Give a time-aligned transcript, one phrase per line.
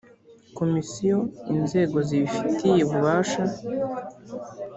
[0.57, 1.17] komisiyo
[1.57, 3.43] inzego zibifitiye ububasha